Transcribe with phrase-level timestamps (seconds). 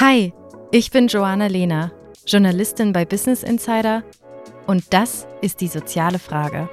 [0.00, 0.32] Hi,
[0.70, 1.92] ich bin Joanna Lehner,
[2.26, 4.04] Journalistin bei Business Insider
[4.66, 6.68] und das ist die soziale Frage.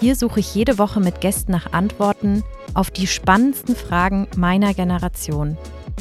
[0.00, 5.58] Hier suche ich jede Woche mit Gästen nach Antworten auf die spannendsten Fragen meiner Generation.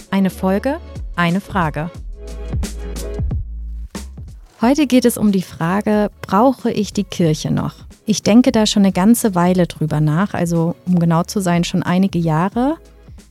[0.10, 0.80] Eine Folge,
[1.18, 1.92] eine Frage.
[4.62, 7.89] Heute geht es um die Frage, brauche ich die Kirche noch?
[8.10, 11.84] Ich denke da schon eine ganze Weile drüber nach, also um genau zu sein, schon
[11.84, 12.78] einige Jahre.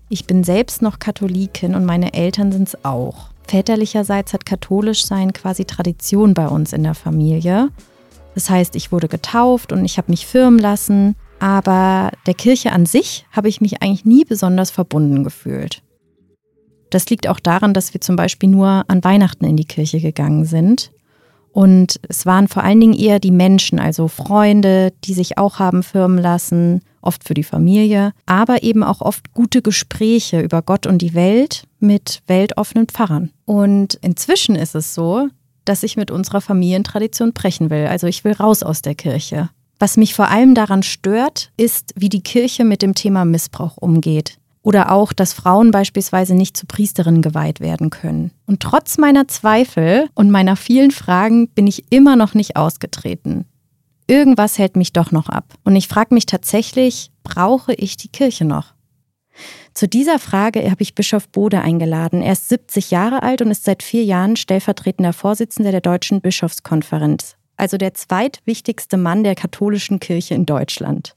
[0.09, 3.31] Ich bin selbst noch Katholikin und meine Eltern sind es auch.
[3.49, 7.71] Väterlicherseits hat katholisch sein quasi Tradition bei uns in der Familie.
[8.37, 12.87] Das heißt, ich wurde getauft und ich habe mich firmen lassen, aber der Kirche an
[12.87, 15.83] sich habe ich mich eigentlich nie besonders verbunden gefühlt.
[16.91, 20.45] Das liegt auch daran, dass wir zum Beispiel nur an Weihnachten in die Kirche gegangen
[20.45, 20.93] sind.
[21.59, 25.83] Und es waren vor allen Dingen eher die Menschen, also Freunde, die sich auch haben
[25.83, 31.03] firmen lassen, oft für die Familie, aber eben auch oft gute Gespräche über Gott und
[31.03, 33.33] die Welt mit weltoffenen Pfarrern.
[33.45, 35.31] Und inzwischen ist es so,
[35.65, 37.89] dass ich mit unserer Familientradition brechen will.
[37.89, 39.51] Also ich will raus aus der Kirche.
[39.81, 44.39] Was mich vor allem daran stört, ist, wie die Kirche mit dem Thema Missbrauch umgeht.
[44.69, 48.33] Oder auch, dass Frauen beispielsweise nicht zu Priesterinnen geweiht werden können.
[48.45, 53.47] Und trotz meiner Zweifel und meiner vielen Fragen bin ich immer noch nicht ausgetreten.
[54.09, 55.55] Irgendwas hält mich doch noch ab.
[55.65, 58.75] Und ich frage mich tatsächlich, brauche ich die Kirche noch?
[59.73, 62.21] Zu dieser Frage habe ich Bischof Bode eingeladen.
[62.21, 67.37] Er ist 70 Jahre alt und ist seit vier Jahren stellvertretender Vorsitzender der Deutschen Bischofskonferenz,
[67.57, 71.17] also der zweitwichtigste Mann der katholischen Kirche in Deutschland.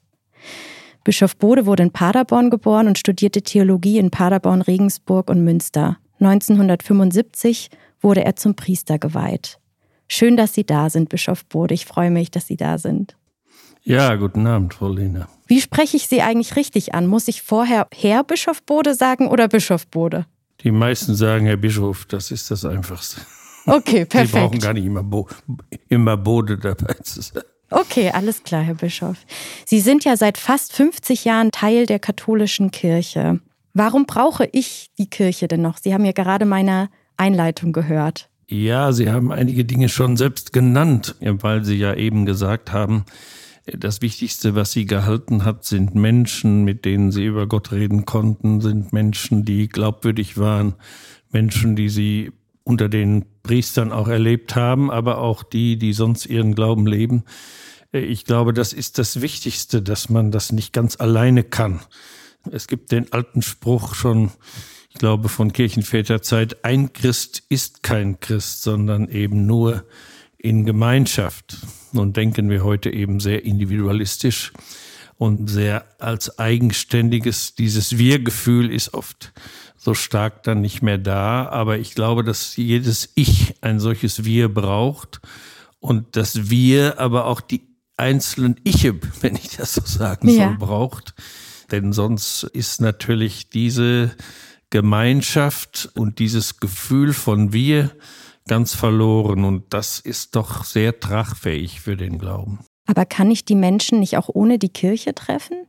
[1.04, 5.98] Bischof Bode wurde in Paderborn geboren und studierte Theologie in Paderborn, Regensburg und Münster.
[6.20, 7.70] 1975
[8.02, 9.60] wurde er zum Priester geweiht.
[10.08, 11.74] Schön, dass Sie da sind, Bischof Bode.
[11.74, 13.16] Ich freue mich, dass Sie da sind.
[13.84, 15.28] Ja, guten Abend, Frau Lehner.
[15.48, 17.08] Wie spreche ich Sie eigentlich richtig an?
[17.08, 20.28] Muss ich vorher Herr Bischof Bode sagen oder Bischof Bode?
[20.60, 23.22] Die meisten sagen Herr Bischof, das ist das Einfachste.
[23.66, 24.34] Okay, perfekt.
[24.34, 25.28] Sie brauchen gar nicht immer, Bo
[25.90, 27.42] immer Bode dabei zu sein.
[27.72, 29.18] Okay, alles klar, Herr Bischof.
[29.66, 33.40] Sie sind ja seit fast 50 Jahren Teil der katholischen Kirche.
[33.74, 35.78] Warum brauche ich die Kirche denn noch?
[35.78, 38.30] Sie haben ja gerade meine Einleitung gehört.
[38.48, 43.06] Ja, Sie haben einige Dinge schon selbst genannt, weil Sie ja eben gesagt haben,
[43.66, 48.60] das Wichtigste, was sie gehalten hat, sind Menschen, mit denen sie über Gott reden konnten,
[48.60, 50.74] sind Menschen, die glaubwürdig waren,
[51.32, 52.32] Menschen, die sie
[52.64, 57.24] unter den Priestern auch erlebt haben, aber auch die, die sonst ihren Glauben leben.
[57.92, 61.82] Ich glaube, das ist das Wichtigste, dass man das nicht ganz alleine kann.
[62.50, 64.32] Es gibt den alten Spruch schon,
[64.90, 69.86] ich glaube, von Kirchenväterzeit, ein Christ ist kein Christ, sondern eben nur
[70.38, 71.58] in Gemeinschaft.
[71.92, 74.54] Nun denken wir heute eben sehr individualistisch
[75.18, 77.54] und sehr als eigenständiges.
[77.56, 79.34] Dieses Wir-Gefühl ist oft
[79.84, 81.48] so stark dann nicht mehr da.
[81.50, 85.22] Aber ich glaube, dass jedes Ich ein solches Wir braucht
[85.80, 90.56] und dass Wir aber auch die einzelnen Iche, wenn ich das so sagen soll, ja.
[90.58, 91.16] braucht.
[91.72, 94.12] Denn sonst ist natürlich diese
[94.70, 97.92] Gemeinschaft und dieses Gefühl von Wir
[98.48, 99.44] ganz verloren.
[99.46, 102.60] Und das ist doch sehr tragfähig für den Glauben.
[102.86, 105.66] Aber kann ich die Menschen nicht auch ohne die Kirche treffen?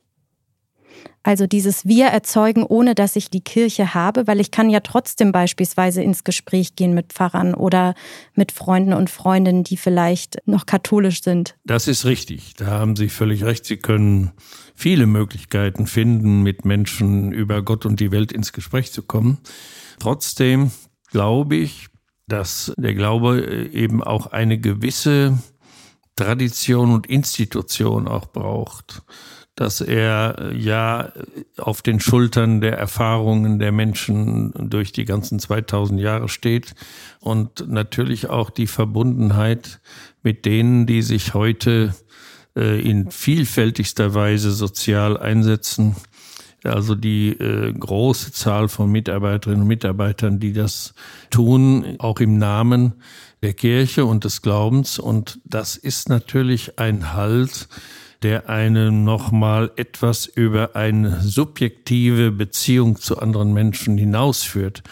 [1.22, 5.30] Also dieses Wir erzeugen, ohne dass ich die Kirche habe, weil ich kann ja trotzdem
[5.30, 7.94] beispielsweise ins Gespräch gehen mit Pfarrern oder
[8.34, 11.54] mit Freunden und Freundinnen, die vielleicht noch katholisch sind.
[11.64, 12.54] Das ist richtig.
[12.56, 13.64] Da haben Sie völlig recht.
[13.64, 14.32] Sie können
[14.74, 19.38] viele Möglichkeiten finden, mit Menschen über Gott und die Welt ins Gespräch zu kommen.
[20.00, 20.72] Trotzdem
[21.10, 21.86] glaube ich,
[22.26, 25.38] dass der Glaube äh, eben auch eine gewisse
[26.16, 29.02] Tradition und Institution auch braucht,
[29.54, 31.12] dass er äh, ja
[31.58, 36.74] auf den Schultern der Erfahrungen der Menschen durch die ganzen 2000 Jahre steht
[37.20, 39.80] und natürlich auch die Verbundenheit
[40.22, 41.94] mit denen, die sich heute
[42.56, 45.96] äh, in vielfältigster Weise sozial einsetzen.
[46.64, 50.94] Also die äh, große Zahl von Mitarbeiterinnen und Mitarbeitern, die das
[51.30, 52.94] tun, auch im Namen
[53.42, 54.98] der Kirche und des Glaubens.
[54.98, 57.68] Und das ist natürlich ein Halt,
[58.22, 64.82] der einen nochmal etwas über eine subjektive Beziehung zu anderen Menschen hinausführt.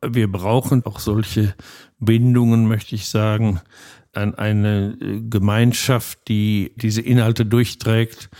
[0.00, 1.54] Wir brauchen auch solche
[1.98, 3.60] Bindungen, möchte ich sagen,
[4.12, 4.96] an eine
[5.28, 8.30] Gemeinschaft, die diese Inhalte durchträgt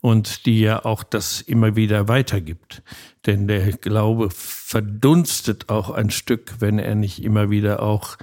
[0.00, 2.82] und die ja auch das immer wieder weitergibt.
[3.26, 8.16] Denn der Glaube verdunstet auch ein Stück, wenn er nicht immer wieder auch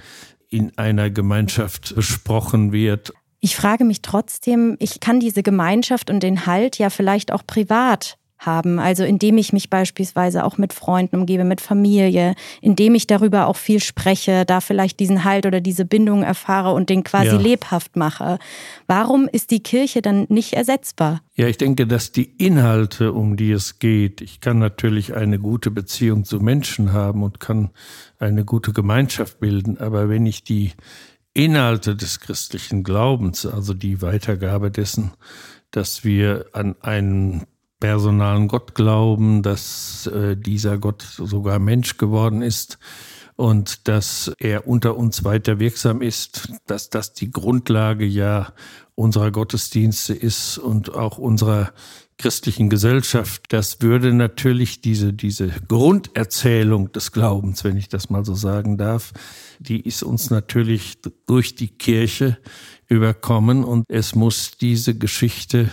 [0.50, 3.12] in einer Gemeinschaft besprochen wird.
[3.40, 8.18] Ich frage mich trotzdem, ich kann diese Gemeinschaft und den Halt ja vielleicht auch privat
[8.38, 8.78] haben.
[8.78, 13.56] Also indem ich mich beispielsweise auch mit Freunden umgebe, mit Familie, indem ich darüber auch
[13.56, 17.38] viel spreche, da vielleicht diesen Halt oder diese Bindung erfahre und den quasi ja.
[17.38, 18.38] lebhaft mache.
[18.86, 21.22] Warum ist die Kirche dann nicht ersetzbar?
[21.34, 25.70] Ja, ich denke, dass die Inhalte, um die es geht, ich kann natürlich eine gute
[25.70, 27.70] Beziehung zu Menschen haben und kann
[28.18, 30.72] eine gute Gemeinschaft bilden, aber wenn ich die
[31.34, 35.12] Inhalte des christlichen Glaubens, also die Weitergabe dessen,
[35.70, 37.44] dass wir an einen
[37.80, 42.78] personalen Gott glauben, dass äh, dieser Gott sogar Mensch geworden ist
[43.36, 48.52] und dass er unter uns weiter wirksam ist, dass das die Grundlage ja
[48.94, 51.72] unserer Gottesdienste ist und auch unserer
[52.18, 53.44] christlichen Gesellschaft.
[53.50, 59.12] Das würde natürlich diese, diese Grunderzählung des Glaubens, wenn ich das mal so sagen darf,
[59.58, 62.38] die ist uns natürlich durch die Kirche
[62.88, 65.70] überkommen und es muss diese Geschichte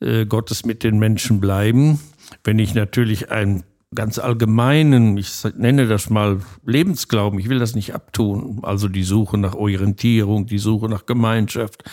[0.00, 2.00] äh, Gottes mit den Menschen bleiben.
[2.44, 3.64] Wenn ich natürlich einen
[3.94, 9.38] ganz allgemeinen, ich nenne das mal Lebensglauben, ich will das nicht abtun, also die Suche
[9.38, 11.84] nach Orientierung, die Suche nach Gemeinschaft,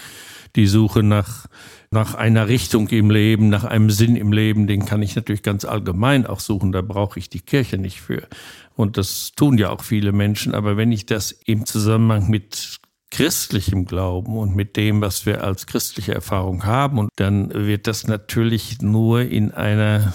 [0.55, 1.47] die Suche nach,
[1.91, 5.65] nach einer Richtung im Leben, nach einem Sinn im Leben, den kann ich natürlich ganz
[5.65, 8.27] allgemein auch suchen, da brauche ich die Kirche nicht für.
[8.75, 12.79] Und das tun ja auch viele Menschen, aber wenn ich das im Zusammenhang mit
[13.13, 16.97] christlichem Glauben und mit dem, was wir als christliche Erfahrung haben.
[16.97, 20.13] Und dann wird das natürlich nur in einer,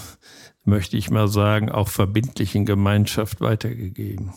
[0.65, 4.33] möchte ich mal sagen, auch verbindlichen Gemeinschaft weitergegeben.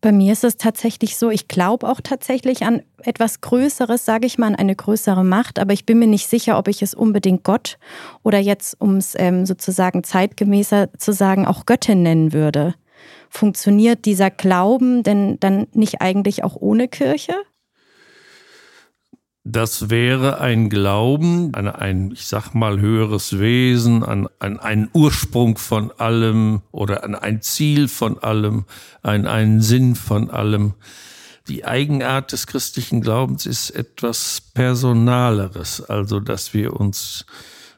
[0.00, 4.38] Bei mir ist es tatsächlich so, ich glaube auch tatsächlich an etwas Größeres, sage ich
[4.38, 7.44] mal, an eine größere Macht, aber ich bin mir nicht sicher, ob ich es unbedingt
[7.44, 7.78] Gott
[8.22, 12.74] oder jetzt, um es ähm, sozusagen zeitgemäßer zu sagen, auch Göttin nennen würde.
[13.30, 17.34] Funktioniert dieser Glauben denn dann nicht eigentlich auch ohne Kirche?
[19.46, 25.58] Das wäre ein Glauben an ein, ich sag mal, höheres Wesen, an, an einen Ursprung
[25.58, 28.64] von allem oder an ein Ziel von allem,
[29.02, 30.72] an einen Sinn von allem.
[31.46, 37.26] Die Eigenart des christlichen Glaubens ist etwas Personaleres, also dass wir uns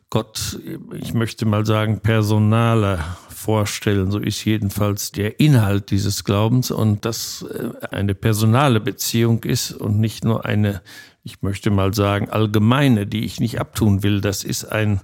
[0.08, 0.60] Gott,
[0.94, 4.12] ich möchte mal sagen, personaler vorstellen.
[4.12, 9.98] So ist jedenfalls der Inhalt dieses Glaubens und dass äh, eine personale Beziehung ist und
[9.98, 10.80] nicht nur eine
[11.26, 14.20] ich möchte mal sagen, allgemeine, die ich nicht abtun will.
[14.20, 15.00] Das ist ein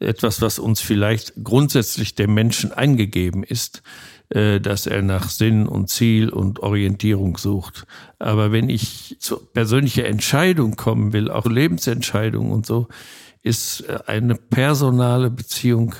[0.00, 3.82] etwas, was uns vielleicht grundsätzlich dem Menschen eingegeben ist,
[4.30, 7.86] äh, dass er nach Sinn und Ziel und Orientierung sucht.
[8.18, 12.88] Aber wenn ich zu persönlicher Entscheidung kommen will, auch Lebensentscheidung und so,
[13.42, 15.94] ist äh, eine personale Beziehung,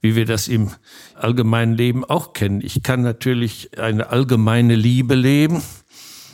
[0.00, 0.70] wie wir das im
[1.14, 2.62] allgemeinen Leben auch kennen.
[2.62, 5.62] Ich kann natürlich eine allgemeine Liebe leben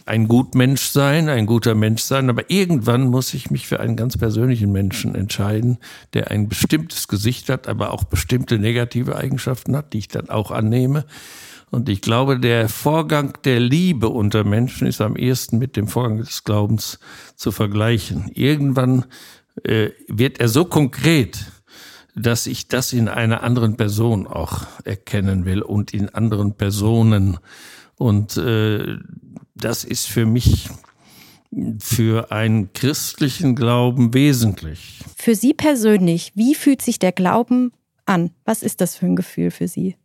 [0.06, 4.17] ein Gutmensch sein, ein guter Mensch sein, aber irgendwann muss ich mich für einen ganz
[4.17, 5.79] persönlichen Menschen entscheiden,
[6.14, 10.53] der ein bestimmtes Gesicht hat, aber auch bestimmte negative Eigenschaften hat, die ich dann auch
[10.53, 11.05] annehme.
[11.73, 16.19] Und ich glaube, der Vorgang der Liebe unter Menschen ist am ehesten mit dem Vorgang
[16.19, 17.00] des Glaubens
[17.35, 18.31] zu vergleichen.
[18.32, 19.06] Irgendwann
[19.64, 21.47] äh, wird er so konkret,
[22.14, 27.38] dass ich das in einer anderen Person auch erkennen will und in anderen Personen.
[27.97, 28.99] Und äh,
[29.56, 30.69] das ist für mich
[31.79, 35.00] für einen christlichen Glauben wesentlich.
[35.17, 37.73] Für Sie persönlich, wie fühlt sich der Glauben
[38.05, 38.31] an?
[38.44, 39.97] Was ist das für ein Gefühl für Sie?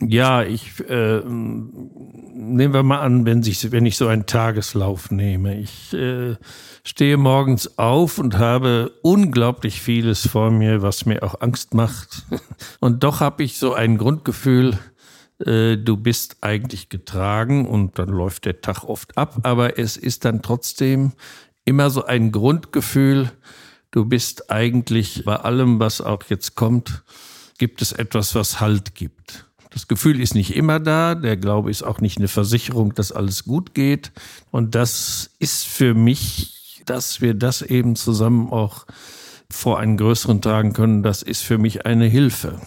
[0.00, 5.58] Ja, ich äh, nehmen wir mal an, wenn, sich, wenn ich so einen Tageslauf nehme.
[5.58, 6.34] Ich äh,
[6.84, 12.26] stehe morgens auf und habe unglaublich vieles vor mir, was mir auch Angst macht.
[12.80, 14.78] Und doch habe ich so ein Grundgefühl,
[15.46, 20.24] äh, du bist eigentlich getragen und dann läuft der Tag oft ab, aber es ist
[20.24, 21.12] dann trotzdem
[21.64, 23.30] immer so ein Grundgefühl,
[23.90, 27.02] du bist eigentlich bei allem, was auch jetzt kommt,
[27.58, 29.46] gibt es etwas, was Halt gibt.
[29.70, 33.44] Das Gefühl ist nicht immer da, der Glaube ist auch nicht eine Versicherung, dass alles
[33.44, 34.12] gut geht.
[34.52, 38.86] Und das ist für mich, dass wir das eben zusammen auch
[39.50, 42.60] vor einen größeren tragen können, das ist für mich eine Hilfe.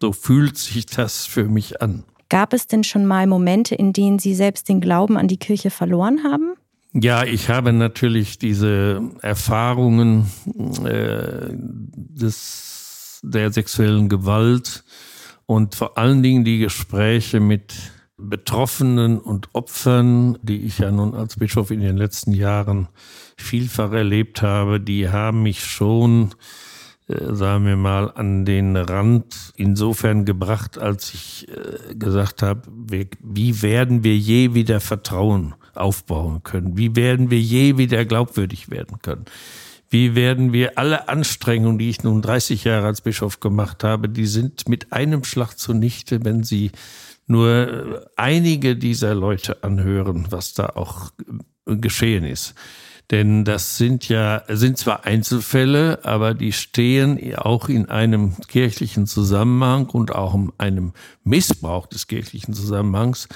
[0.00, 2.04] So fühlt sich das für mich an.
[2.34, 5.70] Gab es denn schon mal Momente, in denen Sie selbst den Glauben an die Kirche
[5.70, 6.54] verloren haben?
[6.92, 10.28] Ja, ich habe natürlich diese Erfahrungen
[10.84, 14.82] äh, des, der sexuellen Gewalt
[15.46, 17.72] und vor allen Dingen die Gespräche mit
[18.16, 22.88] Betroffenen und Opfern, die ich ja nun als Bischof in den letzten Jahren
[23.36, 26.34] vielfach erlebt habe, die haben mich schon
[27.06, 32.62] sagen wir mal, an den Rand insofern gebracht, als ich äh, gesagt habe,
[33.20, 36.78] wie werden wir je wieder Vertrauen aufbauen können?
[36.78, 39.26] Wie werden wir je wieder glaubwürdig werden können?
[39.94, 44.26] wie werden wir alle Anstrengungen, die ich nun 30 Jahre als Bischof gemacht habe, die
[44.26, 46.72] sind mit einem Schlag zunichte, wenn sie
[47.28, 51.12] nur einige dieser Leute anhören, was da auch
[51.64, 52.54] geschehen ist.
[53.10, 59.86] Denn das sind ja, sind zwar Einzelfälle, aber die stehen auch in einem kirchlichen Zusammenhang
[59.86, 60.92] und auch in einem
[61.22, 63.28] Missbrauch des kirchlichen Zusammenhangs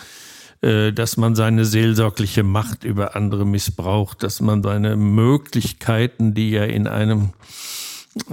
[0.60, 6.64] äh, dass man seine seelsorgliche Macht über andere missbraucht, dass man seine Möglichkeiten, die ja
[6.64, 7.30] in einem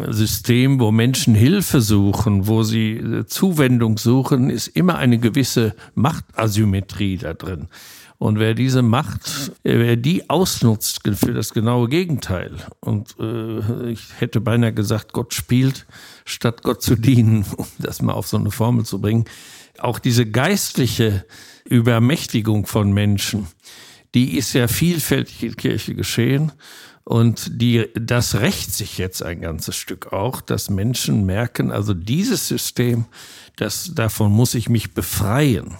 [0.09, 7.17] System, wo Menschen Hilfe suchen, wo sie äh, Zuwendung suchen, ist immer eine gewisse Machtasymmetrie
[7.17, 7.67] da drin.
[8.17, 14.39] Und wer diese Macht, wer die ausnutzt für das genaue Gegenteil, und äh, ich hätte
[14.39, 15.85] beinahe gesagt, Gott spielt,
[16.23, 19.25] statt Gott zu dienen, um das mal auf so eine Formel zu bringen,
[19.79, 21.25] auch diese geistliche
[21.65, 23.47] Übermächtigung von Menschen,
[24.13, 26.53] die ist ja vielfältig in Kirche geschehen.
[27.05, 32.47] Und die, das rächt sich jetzt ein ganzes Stück auch, dass Menschen merken, also dieses
[32.47, 33.05] System,
[33.57, 35.75] das, davon muss ich mich befreien.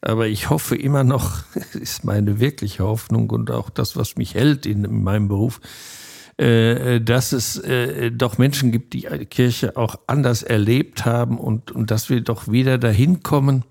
[0.00, 1.42] Aber ich hoffe immer noch,
[1.74, 5.60] ist meine wirkliche Hoffnung und auch das, was mich hält in, in meinem Beruf,
[6.36, 11.90] äh, dass es äh, doch Menschen gibt, die Kirche auch anders erlebt haben und, und
[11.90, 13.64] dass wir doch wieder dahin kommen,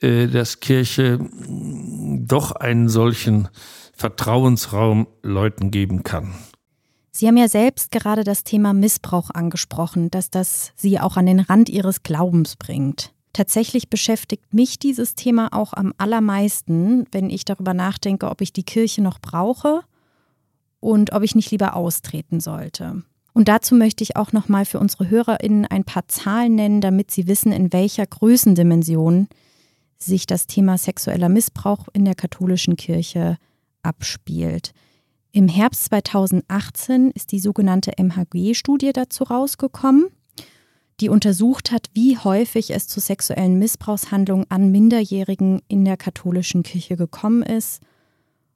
[0.00, 3.48] äh, dass Kirche mm, doch einen solchen
[3.94, 6.34] Vertrauensraum Leuten geben kann.
[7.12, 11.38] Sie haben ja selbst gerade das Thema Missbrauch angesprochen, dass das Sie auch an den
[11.38, 13.12] Rand Ihres Glaubens bringt.
[13.32, 18.64] Tatsächlich beschäftigt mich dieses Thema auch am allermeisten, wenn ich darüber nachdenke, ob ich die
[18.64, 19.82] Kirche noch brauche
[20.80, 23.02] und ob ich nicht lieber austreten sollte.
[23.32, 27.26] Und dazu möchte ich auch nochmal für unsere HörerInnen ein paar Zahlen nennen, damit sie
[27.26, 29.28] wissen, in welcher Größendimension
[29.98, 33.38] sich das Thema sexueller Missbrauch in der katholischen Kirche
[33.84, 34.72] abspielt.
[35.32, 40.06] Im Herbst 2018 ist die sogenannte MHG-Studie dazu rausgekommen,
[41.00, 46.96] die untersucht hat, wie häufig es zu sexuellen Missbrauchshandlungen an Minderjährigen in der katholischen Kirche
[46.96, 47.82] gekommen ist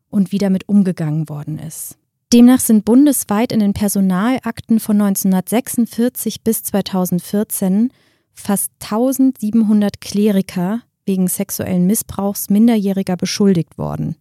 [0.08, 1.98] und wie damit umgegangen worden ist.
[2.32, 7.90] Demnach sind bundesweit in den Personalakten von 1946 bis 2014
[8.34, 14.16] fast 1700 Kleriker wegen sexuellen Missbrauchs Minderjähriger beschuldigt worden.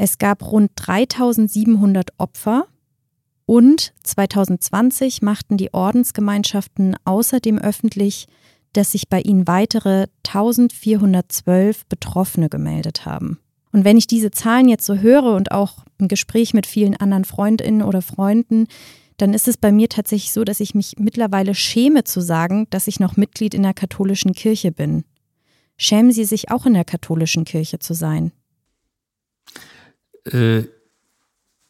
[0.00, 2.68] Es gab rund 3700 Opfer
[3.46, 8.28] und 2020 machten die Ordensgemeinschaften außerdem öffentlich,
[8.74, 13.40] dass sich bei ihnen weitere 1412 Betroffene gemeldet haben.
[13.72, 17.24] Und wenn ich diese Zahlen jetzt so höre und auch im Gespräch mit vielen anderen
[17.24, 18.68] Freundinnen oder Freunden,
[19.16, 22.86] dann ist es bei mir tatsächlich so, dass ich mich mittlerweile schäme zu sagen, dass
[22.86, 25.02] ich noch Mitglied in der katholischen Kirche bin.
[25.76, 28.30] Schämen Sie sich auch in der katholischen Kirche zu sein?
[30.32, 30.68] Äh,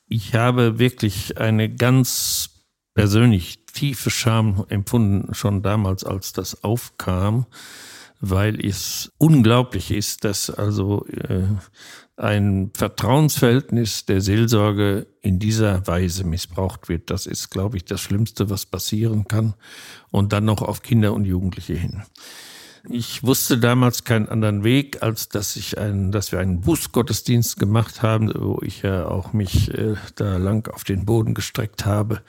[0.09, 2.51] ich habe wirklich eine ganz
[2.95, 7.47] persönlich tiefe Scham empfunden, schon damals, als das aufkam,
[8.21, 11.45] weil es unglaublich ist, dass also äh,
[12.17, 17.11] ein Vertrauensverhältnis der Seelsorge in dieser Weise missbraucht wird.
[17.11, 19.55] Das ist, glaube ich, das Schlimmste, was passieren kann.
[20.11, 22.03] Und dann noch auf Kinder und Jugendliche hin.
[22.91, 28.03] Ich wusste damals keinen anderen Weg, als dass ich einen, dass wir einen Bußgottesdienst gemacht
[28.03, 32.23] haben, wo ich ja auch mich äh, da lang auf den Boden gestreckt habe,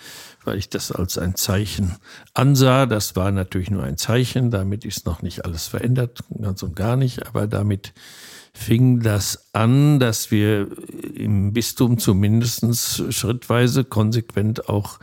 [0.44, 1.96] weil ich das als ein Zeichen
[2.34, 2.88] ansah.
[2.88, 6.98] Das war natürlich nur ein Zeichen, damit ist noch nicht alles verändert, ganz und gar
[6.98, 7.94] nicht, aber damit
[8.52, 10.68] fing das an, dass wir
[11.16, 15.00] im Bistum zumindest schrittweise konsequent auch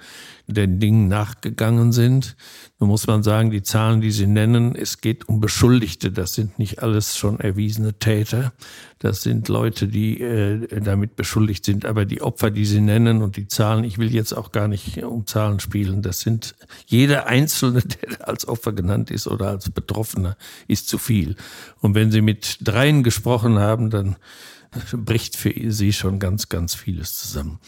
[0.47, 2.37] den Dingen nachgegangen sind.
[2.79, 6.13] Nun muss man sagen, die Zahlen, die Sie nennen, es geht um Beschuldigte.
[6.13, 8.53] Das sind nicht alles schon erwiesene Täter.
[8.99, 11.85] Das sind Leute, die äh, damit beschuldigt sind.
[11.85, 15.03] Aber die Opfer, die Sie nennen und die Zahlen, ich will jetzt auch gar nicht
[15.03, 16.03] um Zahlen spielen.
[16.03, 16.55] Das sind
[16.87, 20.37] jeder Einzelne, der als Opfer genannt ist oder als Betroffener,
[20.69, 21.35] ist zu viel.
[21.81, 24.17] Und wenn Sie mit dreien gesprochen haben, dann
[24.93, 27.59] bricht für Sie schon ganz, ganz vieles zusammen.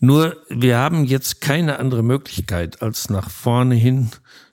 [0.00, 4.10] Nur wir haben jetzt keine andere Möglichkeit, als nach vorne hin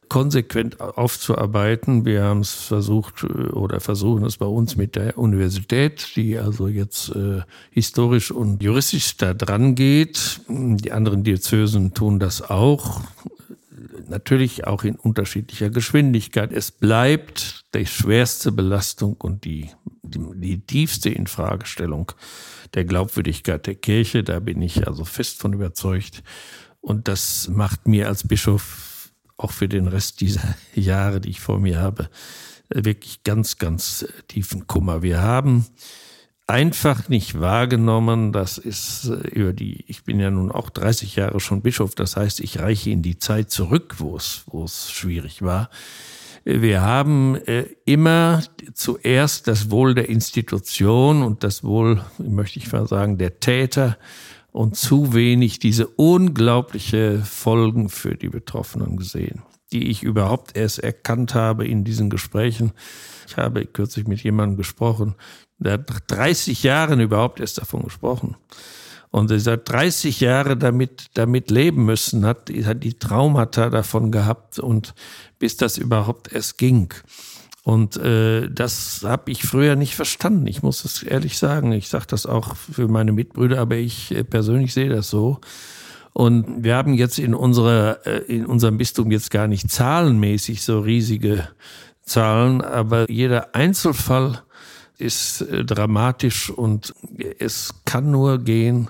[0.10, 2.06] konsequent aufzuarbeiten.
[2.06, 6.68] Wir haben es versucht äh, oder versuchen es bei uns mit der Universität, die also
[6.68, 10.42] jetzt äh, historisch und juristisch da dran geht.
[10.48, 13.02] Die anderen Diözesen tun das auch.
[14.10, 16.52] Natürlich auch in unterschiedlicher Geschwindigkeit.
[16.54, 19.70] Es bleibt die schwerste Belastung und die,
[20.04, 22.14] die, die tiefste Infragestellung
[22.74, 24.24] der Glaubwürdigkeit der Kirche.
[24.24, 26.24] Da bin ich also fest von überzeugt.
[26.82, 31.60] Und das macht mir als Bischof auch für den Rest dieser Jahre, die ich vor
[31.60, 32.10] mir habe,
[32.70, 35.02] wirklich ganz, ganz tiefen Kummer.
[35.02, 35.66] Wir haben
[36.48, 38.32] einfach nicht wahrgenommen.
[38.32, 42.16] Das ist äh, über die, ich bin ja nun auch 30 Jahre schon Bischof, das
[42.16, 45.70] heißt, ich reiche in die Zeit zurück, wo es, wo es schwierig war.
[46.50, 48.42] Wir haben äh, immer
[48.74, 53.98] zuerst das Wohl der Institution und das Wohl, möchte ich mal sagen, der Täter
[54.54, 59.42] und zu wenig diese unglaubliche Folgen für die Betroffenen gesehen,
[59.74, 62.72] die ich überhaupt erst erkannt habe in diesen Gesprächen.
[63.28, 65.16] Ich habe kürzlich mit jemandem gesprochen,
[65.58, 68.38] der hat nach 30 Jahren überhaupt erst davon gesprochen.
[69.10, 74.60] Und er seit 30 Jahren damit, damit leben müssen, hat, hat die Traumata davon gehabt
[74.60, 74.94] und
[75.40, 76.94] bis das überhaupt erst ging.
[77.64, 80.48] Und äh, das habe ich früher nicht verstanden.
[80.48, 81.74] Ich muss es ehrlich sagen.
[81.74, 85.40] Ich sage das auch für meine Mitbrüder, aber ich äh, persönlich sehe das so.
[86.14, 90.80] Und wir haben jetzt in unserer äh, in unserem Bistum jetzt gar nicht zahlenmäßig so
[90.80, 91.50] riesige
[92.04, 94.44] Zahlen, aber jeder Einzelfall
[94.98, 96.94] ist äh, dramatisch und
[97.40, 98.90] es kann nur gehen,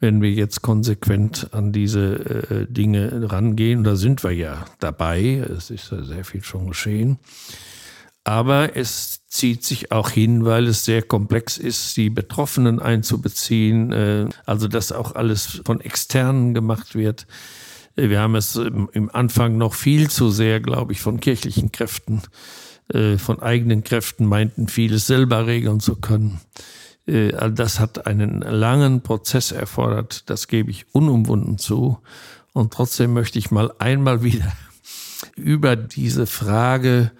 [0.00, 2.14] wenn wir jetzt konsequent an diese
[2.50, 3.84] äh, Dinge rangehen.
[3.84, 5.44] Da sind wir ja dabei.
[5.56, 7.18] Es ist ja sehr viel schon geschehen.
[8.24, 13.92] Aber es zieht sich auch hin, weil es sehr komplex ist, die Betroffenen einzubeziehen.
[13.92, 17.26] Äh, also, dass auch alles von externen gemacht wird.
[17.96, 22.63] Wir haben es im Anfang noch viel zu sehr, glaube ich, von kirchlichen Kräften äh,
[23.16, 26.40] von eigenen Kräften meinten, vieles selber regeln zu können.
[27.06, 31.98] Äh, das hat einen langen Prozess erfordert, das gebe ich unumwunden zu.
[32.52, 34.52] Und trotzdem möchte ich mal einmal wieder
[35.36, 37.10] über diese Frage,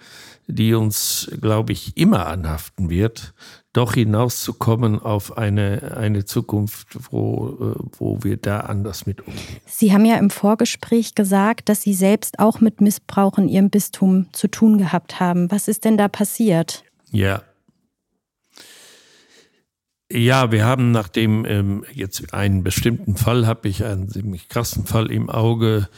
[0.47, 3.33] die uns, glaube ich, immer anhaften wird,
[3.75, 9.57] doch hinauszukommen auf eine, eine Zukunft, wo, äh, wo wir da anders mit umgehen.
[9.65, 14.27] Sie haben ja im Vorgespräch gesagt, dass Sie selbst auch mit Missbrauch in Ihrem Bistum
[14.31, 15.51] zu tun gehabt haben.
[15.51, 16.83] Was ist denn da passiert?
[17.11, 17.41] Ja.
[20.09, 25.11] Ja, wir haben nachdem ähm, jetzt einen bestimmten Fall, habe ich einen ziemlich krassen Fall
[25.11, 25.89] im Auge,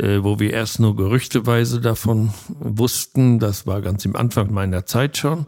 [0.00, 3.38] wo wir erst nur gerüchteweise davon wussten.
[3.38, 5.46] Das war ganz im Anfang meiner Zeit schon,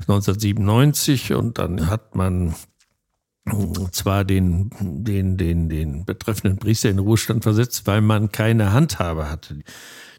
[0.00, 1.32] 1997.
[1.32, 2.54] Und dann hat man
[3.92, 9.58] zwar den, den, den, den betreffenden Priester in Ruhestand versetzt, weil man keine Handhabe hatte.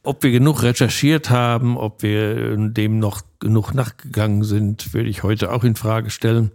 [0.03, 5.51] Ob wir genug recherchiert haben, ob wir dem noch genug nachgegangen sind, würde ich heute
[5.51, 6.51] auch in Frage stellen.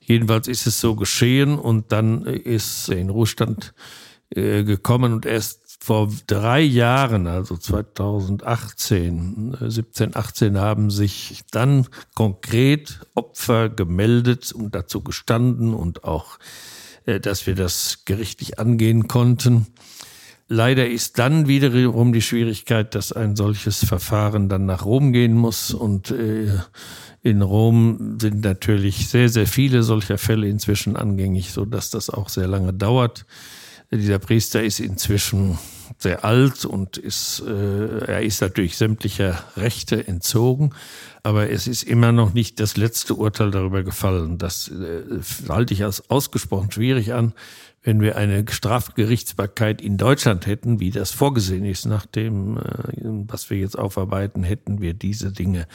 [0.00, 3.72] Jedenfalls ist es so geschehen und dann ist er in Ruhestand
[4.34, 13.00] äh, gekommen und erst vor drei Jahren, also 2018, 17, 18, haben sich dann konkret
[13.16, 16.38] Opfer gemeldet und dazu gestanden und auch,
[17.04, 19.66] äh, dass wir das gerichtlich angehen konnten.
[20.46, 25.74] Leider ist dann wiederum die Schwierigkeit, dass ein solches Verfahren dann nach Rom gehen muss
[25.74, 26.60] und äh,
[27.22, 32.28] in Rom sind natürlich sehr, sehr viele solcher Fälle inzwischen angängig, so dass das auch
[32.28, 33.26] sehr lange dauert.
[33.92, 35.58] Dieser Priester ist inzwischen
[35.98, 40.74] sehr alt und ist, äh, er ist natürlich sämtlicher Rechte entzogen,
[41.22, 44.38] aber es ist immer noch nicht das letzte Urteil darüber gefallen.
[44.38, 45.02] Das äh,
[45.48, 47.34] halte ich als ausgesprochen schwierig an,
[47.82, 52.62] wenn wir eine Strafgerichtsbarkeit in Deutschland hätten, wie das vorgesehen ist, nach dem, äh,
[53.28, 55.66] was wir jetzt aufarbeiten, hätten wir diese Dinge,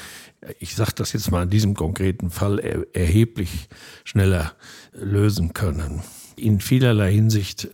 [0.60, 3.69] ich sage das jetzt mal in diesem konkreten Fall, er, erheblich
[4.03, 4.53] schneller
[4.93, 6.01] lösen können.
[6.36, 7.69] In vielerlei Hinsicht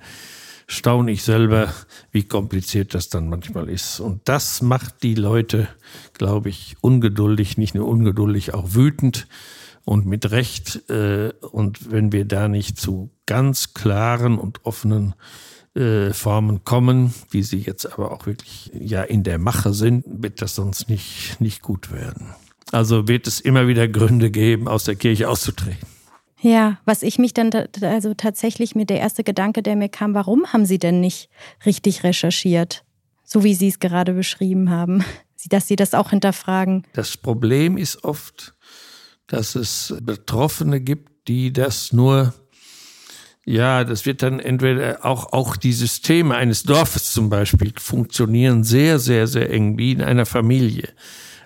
[0.74, 1.74] staune ich selber,
[2.12, 4.00] wie kompliziert das dann manchmal ist.
[4.00, 5.68] Und das macht die Leute,
[6.14, 9.28] glaube ich, ungeduldig, nicht nur ungeduldig, auch wütend
[9.86, 10.90] und mit Recht.
[10.90, 15.16] Äh, und wenn wir da nicht zu ganz klaren und offenen
[15.76, 20.42] äh, Formen kommen, wie sie jetzt aber auch wirklich ja in der Mache sind, wird
[20.42, 22.36] das sonst nicht, nicht gut werden.
[22.72, 25.93] Also wird es immer wieder Gründe geben, aus der Kirche auszutreten.
[26.44, 27.52] Ja, was ich mich dann
[27.82, 31.30] also tatsächlich mit der erste Gedanke, der mir kam, warum haben Sie denn nicht
[31.66, 32.84] richtig recherchiert,
[33.24, 35.06] so wie Sie es gerade beschrieben haben,
[35.50, 36.84] dass Sie das auch hinterfragen?
[36.92, 38.56] Das Problem ist oft,
[39.28, 42.34] dass es Betroffene gibt, die das nur
[43.46, 49.00] ja, das wird dann entweder auch, auch die Systeme eines Dorfes zum Beispiel funktionieren sehr,
[49.00, 50.88] sehr, sehr eng wie in einer Familie.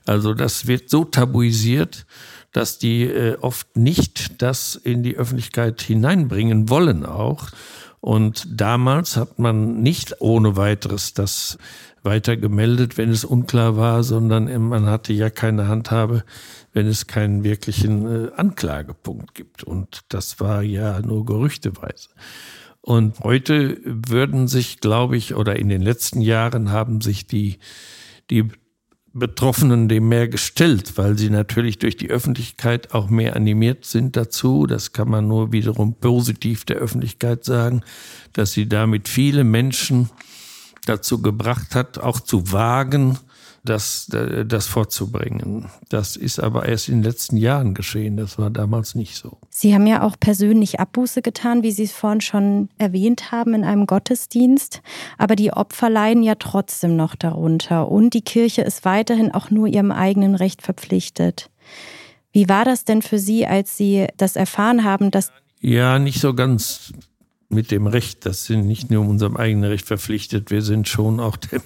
[0.05, 2.05] Also das wird so tabuisiert,
[2.51, 7.49] dass die äh, oft nicht das in die Öffentlichkeit hineinbringen wollen auch.
[7.99, 11.57] Und damals hat man nicht ohne weiteres das
[12.03, 16.23] weiter gemeldet, wenn es unklar war, sondern man hatte ja keine Handhabe,
[16.71, 19.63] wenn es keinen wirklichen äh, Anklagepunkt gibt.
[19.63, 22.09] Und das war ja nur gerüchteweise.
[22.81, 27.59] Und heute würden sich, glaube ich, oder in den letzten Jahren haben sich die,
[28.29, 28.47] die
[29.17, 34.67] Betroffenen dem mehr gestellt, weil sie natürlich durch die Öffentlichkeit auch mehr animiert sind dazu.
[34.67, 37.81] Das kann man nur wiederum positiv der Öffentlichkeit sagen,
[38.33, 40.09] dass sie damit viele Menschen
[40.85, 43.17] dazu gebracht hat, auch zu wagen,
[43.69, 45.69] das, das vorzubringen.
[45.89, 48.17] Das ist aber erst in den letzten Jahren geschehen.
[48.17, 49.37] Das war damals nicht so.
[49.49, 53.63] Sie haben ja auch persönlich Abbuße getan, wie Sie es vorhin schon erwähnt haben, in
[53.63, 54.81] einem Gottesdienst.
[55.17, 57.89] Aber die Opfer leiden ja trotzdem noch darunter.
[57.89, 61.49] Und die Kirche ist weiterhin auch nur ihrem eigenen Recht verpflichtet.
[62.31, 65.31] Wie war das denn für Sie, als Sie das erfahren haben, dass.
[65.59, 66.93] Ja, nicht so ganz
[67.49, 68.25] mit dem Recht.
[68.25, 70.51] Das sind nicht nur unserem eigenen Recht verpflichtet.
[70.51, 71.61] Wir sind schon auch dem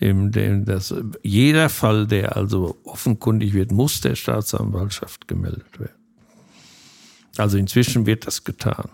[0.00, 5.94] dem, dem das, jeder Fall, der also offenkundig wird, muss der Staatsanwaltschaft gemeldet werden.
[7.36, 8.88] Also inzwischen wird das getan.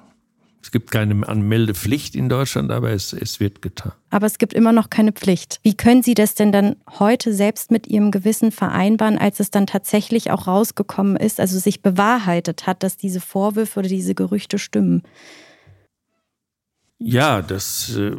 [0.63, 3.93] Es gibt keine Anmeldepflicht in Deutschland, aber es, es wird getan.
[4.11, 5.59] Aber es gibt immer noch keine Pflicht.
[5.63, 9.67] Wie können Sie das denn dann heute selbst mit Ihrem Gewissen vereinbaren, als es dann
[9.67, 15.03] tatsächlich auch rausgekommen ist, also sich bewahrheitet hat, dass diese Vorwürfe oder diese Gerüchte stimmen?
[16.99, 17.97] Ja, das.
[17.97, 18.17] Äh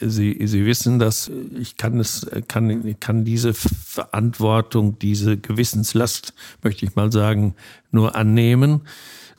[0.00, 6.94] Sie, Sie wissen, dass ich kann es, kann, kann diese Verantwortung, diese Gewissenslast, möchte ich
[6.94, 7.54] mal sagen,
[7.90, 8.82] nur annehmen.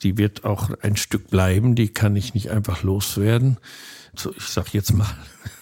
[0.03, 3.57] Die wird auch ein Stück bleiben, die kann ich nicht einfach loswerden.
[4.15, 5.07] So, ich sage jetzt mal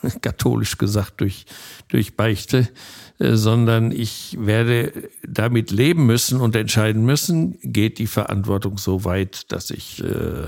[0.22, 1.46] katholisch gesagt durch,
[1.88, 2.68] durch Beichte,
[3.20, 9.52] äh, sondern ich werde damit leben müssen und entscheiden müssen, geht die Verantwortung so weit,
[9.52, 10.48] dass ich, äh,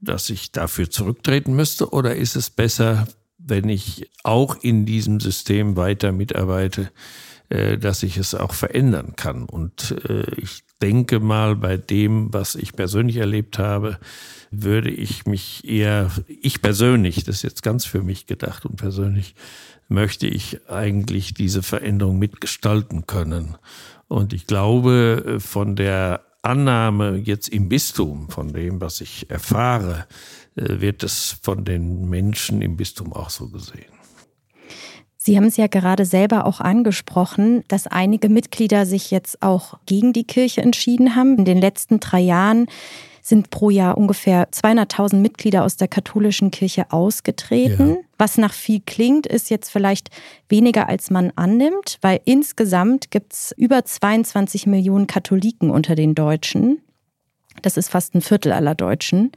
[0.00, 3.06] dass ich dafür zurücktreten müsste oder ist es besser,
[3.46, 6.90] wenn ich auch in diesem System weiter mitarbeite,
[7.48, 9.44] äh, dass ich es auch verändern kann.
[9.44, 13.98] Und äh, ich denke mal, bei dem, was ich persönlich erlebt habe,
[14.50, 19.34] würde ich mich eher, ich persönlich, das ist jetzt ganz für mich gedacht und persönlich,
[19.88, 23.56] möchte ich eigentlich diese Veränderung mitgestalten können.
[24.08, 30.06] Und ich glaube, äh, von der Annahme jetzt im Bistum, von dem, was ich erfahre,
[30.56, 33.84] wird es von den Menschen im Bistum auch so gesehen.
[35.16, 40.12] Sie haben es ja gerade selber auch angesprochen, dass einige Mitglieder sich jetzt auch gegen
[40.12, 41.38] die Kirche entschieden haben.
[41.38, 42.66] In den letzten drei Jahren
[43.22, 47.88] sind pro Jahr ungefähr 200.000 Mitglieder aus der katholischen Kirche ausgetreten.
[47.88, 47.96] Ja.
[48.18, 50.10] Was nach viel klingt, ist jetzt vielleicht
[50.48, 56.82] weniger, als man annimmt, weil insgesamt gibt es über 22 Millionen Katholiken unter den Deutschen.
[57.62, 59.32] Das ist fast ein Viertel aller Deutschen.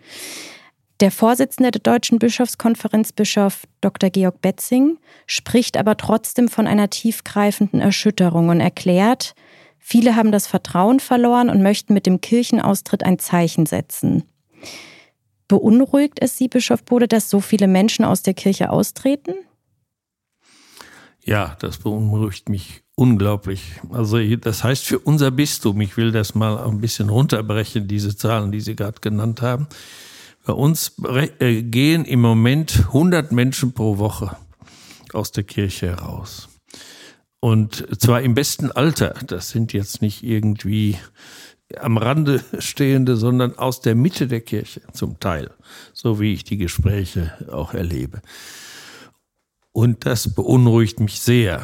[0.99, 4.09] Der Vorsitzende der Deutschen Bischofskonferenz, Bischof Dr.
[4.09, 9.33] Georg Betzing, spricht aber trotzdem von einer tiefgreifenden Erschütterung und erklärt,
[9.77, 14.23] viele haben das Vertrauen verloren und möchten mit dem Kirchenaustritt ein Zeichen setzen.
[15.47, 19.35] Beunruhigt es Sie, Bischof Bode, dass so viele Menschen aus der Kirche austreten?
[21.23, 23.71] Ja, das beunruhigt mich unglaublich.
[23.89, 28.51] Also das heißt für unser Bistum, ich will das mal ein bisschen runterbrechen, diese Zahlen,
[28.51, 29.67] die Sie gerade genannt haben.
[30.45, 30.93] Bei uns
[31.39, 34.35] äh, gehen im Moment 100 Menschen pro Woche
[35.13, 36.49] aus der Kirche heraus.
[37.39, 39.15] Und zwar im besten Alter.
[39.25, 40.97] Das sind jetzt nicht irgendwie
[41.77, 45.51] am Rande stehende, sondern aus der Mitte der Kirche zum Teil,
[45.93, 48.21] so wie ich die Gespräche auch erlebe.
[49.71, 51.61] Und das beunruhigt mich sehr.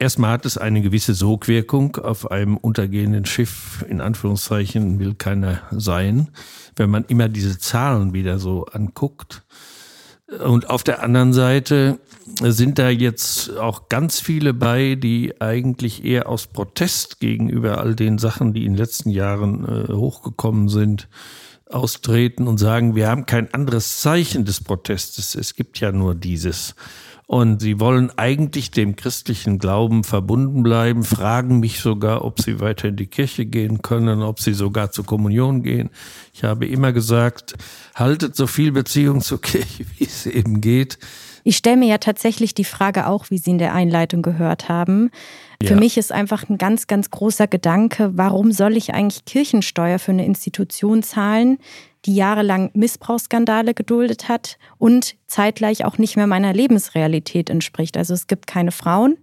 [0.00, 6.30] Erstmal hat es eine gewisse Sogwirkung auf einem untergehenden Schiff, in Anführungszeichen will keiner sein,
[6.76, 9.44] wenn man immer diese Zahlen wieder so anguckt.
[10.44, 12.00] Und auf der anderen Seite
[12.42, 18.18] sind da jetzt auch ganz viele bei, die eigentlich eher aus Protest gegenüber all den
[18.18, 21.08] Sachen, die in den letzten Jahren äh, hochgekommen sind,
[21.70, 25.34] austreten und sagen, wir haben kein anderes Zeichen des Protestes.
[25.34, 26.74] Es gibt ja nur dieses.
[27.30, 32.88] Und sie wollen eigentlich dem christlichen Glauben verbunden bleiben, fragen mich sogar, ob sie weiter
[32.88, 35.90] in die Kirche gehen können, ob sie sogar zur Kommunion gehen.
[36.32, 37.52] Ich habe immer gesagt,
[37.94, 40.98] haltet so viel Beziehung zur Kirche, wie es eben geht.
[41.44, 45.10] Ich stelle mir ja tatsächlich die Frage auch, wie Sie in der Einleitung gehört haben.
[45.62, 45.76] Für ja.
[45.76, 50.24] mich ist einfach ein ganz, ganz großer Gedanke, warum soll ich eigentlich Kirchensteuer für eine
[50.24, 51.58] Institution zahlen,
[52.04, 57.96] die jahrelang Missbrauchsskandale geduldet hat und zeitgleich auch nicht mehr meiner Lebensrealität entspricht.
[57.96, 59.16] Also es gibt keine Frauen.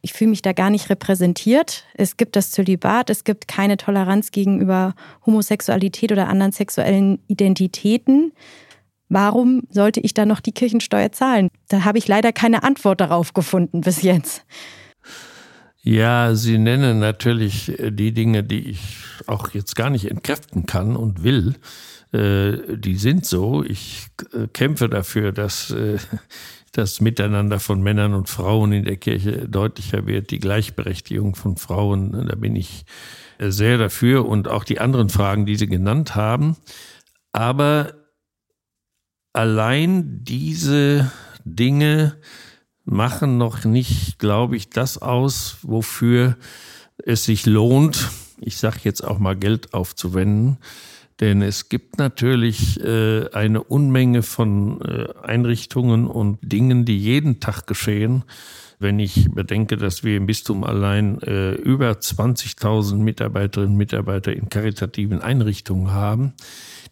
[0.00, 1.84] Ich fühle mich da gar nicht repräsentiert.
[1.94, 4.94] Es gibt das Zölibat, es gibt keine Toleranz gegenüber
[5.26, 8.32] Homosexualität oder anderen sexuellen Identitäten.
[9.08, 11.48] Warum sollte ich da noch die Kirchensteuer zahlen?
[11.68, 14.44] Da habe ich leider keine Antwort darauf gefunden bis jetzt.
[15.80, 21.22] Ja, Sie nennen natürlich die Dinge, die ich auch jetzt gar nicht entkräften kann und
[21.22, 21.54] will.
[22.12, 23.62] Äh, die sind so.
[23.62, 25.98] Ich äh, kämpfe dafür, dass äh,
[26.72, 32.26] das Miteinander von Männern und Frauen in der Kirche deutlicher wird, die Gleichberechtigung von Frauen.
[32.28, 32.84] Da bin ich
[33.38, 36.56] sehr dafür und auch die anderen Fragen, die Sie genannt haben.
[37.32, 37.94] Aber
[39.32, 41.10] allein diese
[41.44, 42.16] Dinge
[42.84, 46.36] machen noch nicht, glaube ich, das aus, wofür
[47.04, 50.58] es sich lohnt, ich sage jetzt auch mal Geld aufzuwenden.
[51.20, 57.66] Denn es gibt natürlich äh, eine Unmenge von äh, Einrichtungen und Dingen, die jeden Tag
[57.66, 58.22] geschehen.
[58.78, 64.48] Wenn ich bedenke, dass wir im Bistum allein äh, über 20.000 Mitarbeiterinnen und Mitarbeiter in
[64.48, 66.34] karitativen Einrichtungen haben,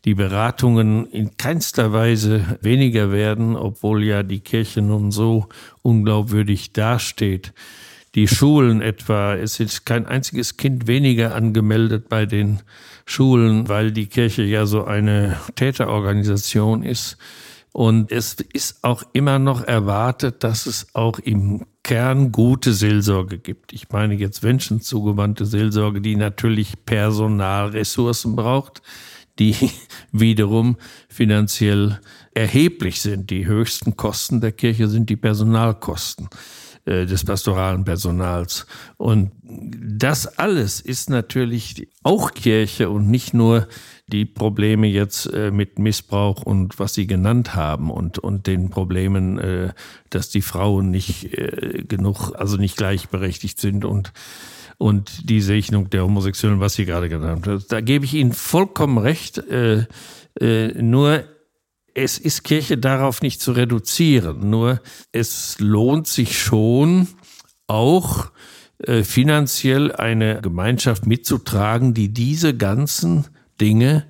[0.05, 5.47] die Beratungen in keinster Weise weniger werden, obwohl ja die Kirche nun so
[5.83, 7.53] unglaubwürdig dasteht
[8.17, 9.35] die Schulen etwa.
[9.35, 12.61] Es ist kein einziges Kind weniger angemeldet bei den
[13.05, 17.19] Schulen, weil die Kirche ja so eine Täterorganisation ist.
[17.73, 23.75] Und es ist auch immer noch erwartet, dass es auch im Kern gute Seelsorge gibt.
[23.75, 28.81] Ich meine jetzt menschenzugewandte Seelsorge, die natürlich Personalressourcen braucht,
[29.39, 29.55] die
[30.11, 30.79] wiederum
[31.11, 32.01] finanziell
[32.33, 33.29] erheblich sind.
[33.29, 36.31] Die höchsten Kosten der Kirche sind die Personalkosten.
[36.87, 38.65] Äh, des pastoralen Personals.
[38.97, 43.67] Und das alles ist natürlich auch Kirche und nicht nur
[44.07, 49.37] die Probleme jetzt äh, mit Missbrauch und was Sie genannt haben und, und den Problemen,
[49.37, 49.73] äh,
[50.11, 51.29] dass die Frauen nicht
[51.89, 54.13] genug, also nicht gleichberechtigt sind und
[54.79, 57.65] und die Segnung der Homosexuellen, was Sie gerade genannt haben.
[57.69, 59.39] Da gebe ich Ihnen vollkommen recht.
[59.39, 59.87] Äh,
[60.39, 61.25] äh, nur
[61.97, 64.51] es ist Kirche darauf nicht zu reduzieren.
[64.51, 64.81] Nur
[65.13, 67.09] es lohnt sich schon
[67.67, 68.31] auch
[68.79, 73.27] äh, finanziell eine Gemeinschaft mitzutragen, die diese ganzen
[73.61, 74.05] Dinge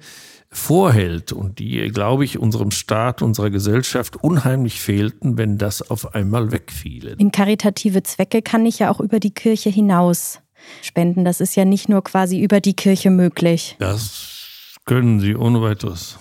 [0.51, 6.51] vorhält und die, glaube ich, unserem Staat, unserer Gesellschaft unheimlich fehlten, wenn das auf einmal
[6.51, 7.13] wegfiele.
[7.19, 10.41] In karitative Zwecke kann ich ja auch über die Kirche hinaus
[10.83, 11.25] spenden.
[11.25, 13.77] Das ist ja nicht nur quasi über die Kirche möglich.
[13.79, 16.19] Das können Sie ohne weiteres.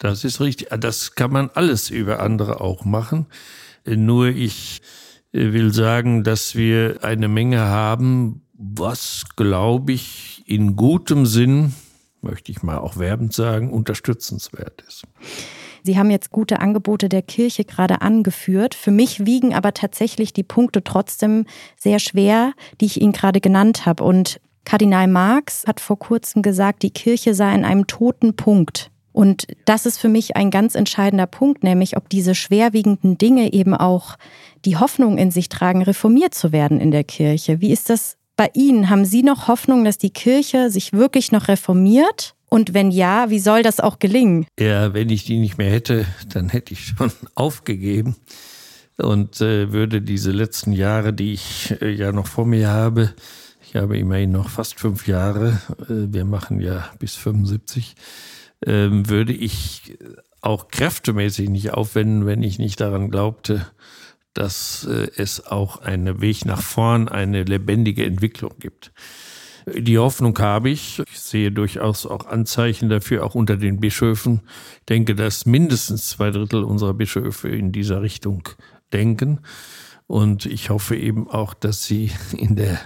[0.00, 0.68] Das ist richtig.
[0.80, 3.26] Das kann man alles über andere auch machen.
[3.86, 4.80] Nur ich
[5.32, 11.74] äh, will sagen, dass wir eine Menge haben, was, glaube ich, in gutem Sinn,
[12.22, 15.04] möchte ich mal auch werbend sagen, unterstützenswert ist.
[15.82, 18.74] Sie haben jetzt gute Angebote der Kirche gerade angeführt.
[18.74, 23.86] Für mich wiegen aber tatsächlich die Punkte trotzdem sehr schwer, die ich Ihnen gerade genannt
[23.86, 24.04] habe.
[24.04, 28.90] Und Kardinal Marx hat vor kurzem gesagt, die Kirche sei an einem toten Punkt.
[29.20, 33.74] Und das ist für mich ein ganz entscheidender Punkt, nämlich ob diese schwerwiegenden Dinge eben
[33.74, 34.16] auch
[34.64, 37.60] die Hoffnung in sich tragen, reformiert zu werden in der Kirche.
[37.60, 38.88] Wie ist das bei Ihnen?
[38.88, 42.34] Haben Sie noch Hoffnung, dass die Kirche sich wirklich noch reformiert?
[42.48, 44.46] Und wenn ja, wie soll das auch gelingen?
[44.58, 48.16] Ja, wenn ich die nicht mehr hätte, dann hätte ich schon aufgegeben
[48.96, 53.12] und äh, würde diese letzten Jahre, die ich äh, ja noch vor mir habe,
[53.62, 57.94] ich habe immerhin noch fast fünf Jahre, äh, wir machen ja bis 75,
[58.66, 59.96] ähm, würde ich
[60.40, 63.66] auch kräftemäßig nicht aufwenden, wenn ich nicht daran glaubte,
[64.34, 68.92] dass äh, es auch einen Weg nach vorn, eine lebendige Entwicklung gibt.
[69.66, 71.00] Die Hoffnung habe ich.
[71.10, 74.40] Ich sehe durchaus auch Anzeichen dafür, auch unter den Bischöfen.
[74.78, 78.48] Ich denke, dass mindestens zwei Drittel unserer Bischöfe in dieser Richtung
[78.92, 79.40] denken.
[80.06, 82.80] Und ich hoffe eben auch, dass sie in der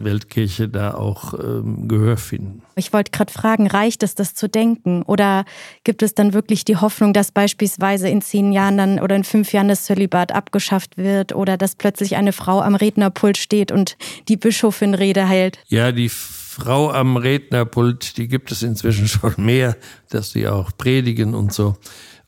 [0.00, 2.62] Weltkirche da auch ähm, Gehör finden.
[2.76, 5.02] Ich wollte gerade fragen, reicht es, das zu denken?
[5.02, 5.44] Oder
[5.82, 9.52] gibt es dann wirklich die Hoffnung, dass beispielsweise in zehn Jahren dann oder in fünf
[9.52, 13.96] Jahren das Zölibat abgeschafft wird oder dass plötzlich eine Frau am Rednerpult steht und
[14.28, 15.58] die Bischofin Rede hält?
[15.66, 19.76] Ja, die Frau am Rednerpult, die gibt es inzwischen schon mehr,
[20.10, 21.76] dass sie auch predigen und so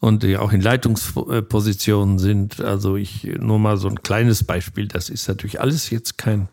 [0.00, 2.60] und die auch in Leitungspositionen sind.
[2.60, 4.88] Also ich nur mal so ein kleines Beispiel.
[4.88, 6.48] Das ist natürlich alles jetzt kein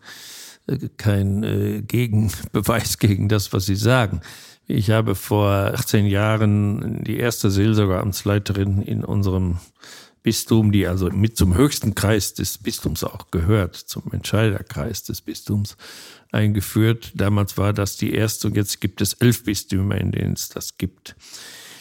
[0.96, 4.20] kein äh, Gegenbeweis gegen das, was Sie sagen.
[4.66, 9.58] Ich habe vor 18 Jahren die erste Seelsorgeamtsleiterin in unserem
[10.22, 15.78] Bistum, die also mit zum höchsten Kreis des Bistums auch gehört, zum Entscheiderkreis des Bistums
[16.32, 17.12] eingeführt.
[17.14, 20.76] Damals war das die erste und jetzt gibt es elf Bistümer, in denen es das
[20.76, 21.16] gibt.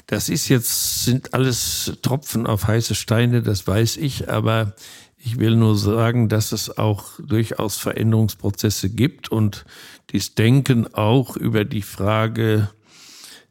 [0.06, 4.74] Das ist jetzt, sind alles Tropfen auf heiße Steine, das weiß ich, aber
[5.28, 9.66] ich will nur sagen, dass es auch durchaus Veränderungsprozesse gibt und
[10.12, 12.70] dies Denken auch über die Frage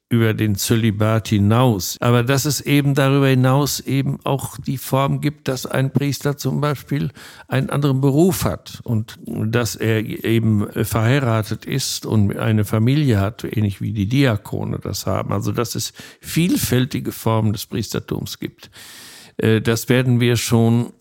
[0.09, 1.99] über den Zölibat hinaus.
[2.01, 6.63] Aber dass es eben darüber hinaus eben auch die Form gibt, dass ein Priester zum
[6.63, 7.11] Beispiel
[7.47, 13.83] einen anderen Beruf hat und dass er eben verheiratet ist und eine Familie hat, ähnlich
[13.83, 15.31] wie die Diakone das haben.
[15.31, 18.71] Also dass es vielfältige Formen des Priestertums gibt.
[19.37, 20.93] Äh, das werden wir schon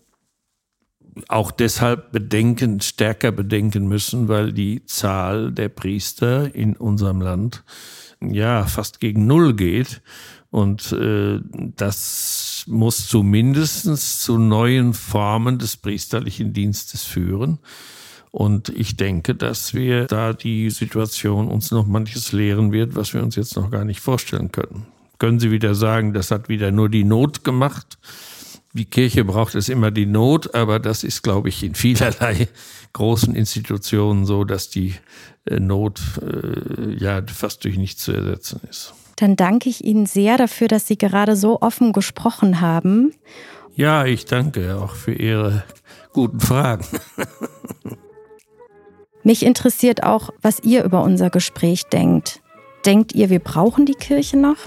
[1.28, 7.64] auch deshalb bedenken, stärker bedenken müssen, weil die Zahl der Priester in unserem Land
[8.20, 10.02] ja fast gegen Null geht.
[10.50, 11.40] Und äh,
[11.76, 17.58] das muss zumindest zu neuen Formen des priesterlichen Dienstes führen.
[18.30, 23.22] Und ich denke, dass wir da die Situation uns noch manches lehren wird, was wir
[23.22, 24.86] uns jetzt noch gar nicht vorstellen können.
[25.18, 27.98] Können Sie wieder sagen, das hat wieder nur die Not gemacht?
[28.76, 32.46] Die Kirche braucht es immer die Not, aber das ist, glaube ich, in vielerlei
[32.92, 34.94] großen Institutionen so, dass die
[35.46, 38.92] äh, Not äh, ja fast durch nichts zu ersetzen ist.
[39.16, 43.14] Dann danke ich Ihnen sehr dafür, dass Sie gerade so offen gesprochen haben.
[43.74, 45.64] Ja, ich danke auch für Ihre
[46.12, 46.84] guten Fragen.
[49.22, 52.42] Mich interessiert auch, was ihr über unser Gespräch denkt.
[52.84, 54.58] Denkt ihr, wir brauchen die Kirche noch?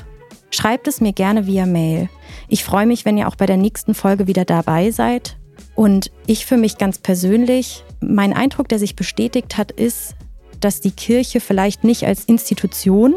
[0.50, 2.10] Schreibt es mir gerne via Mail.
[2.48, 5.38] Ich freue mich, wenn ihr auch bei der nächsten Folge wieder dabei seid.
[5.76, 10.16] Und ich für mich ganz persönlich, mein Eindruck, der sich bestätigt hat, ist,
[10.60, 13.16] dass die Kirche vielleicht nicht als Institution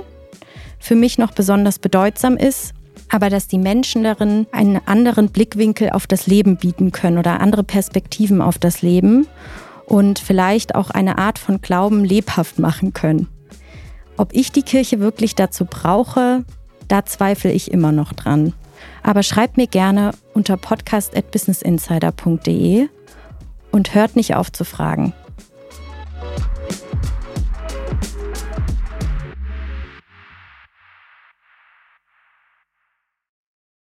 [0.78, 2.74] für mich noch besonders bedeutsam ist,
[3.08, 7.62] aber dass die Menschen darin einen anderen Blickwinkel auf das Leben bieten können oder andere
[7.62, 9.26] Perspektiven auf das Leben
[9.86, 13.28] und vielleicht auch eine Art von Glauben lebhaft machen können.
[14.16, 16.44] Ob ich die Kirche wirklich dazu brauche,
[16.88, 18.54] da zweifle ich immer noch dran
[19.02, 22.88] aber schreibt mir gerne unter podcast.businessinsider.de
[23.70, 25.14] und hört nicht auf zu fragen.